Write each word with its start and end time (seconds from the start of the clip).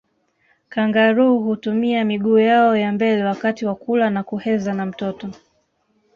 Kangaroo 0.69 1.37
hutumia 1.39 2.05
miguu 2.05 2.39
yao 2.39 2.77
ya 2.77 2.91
mbele 2.91 3.23
wakati 3.23 3.65
wa 3.65 3.75
kula 3.75 4.09
na 4.09 4.23
kuheza 4.23 4.73
na 4.73 4.85
mtoto 4.85 5.29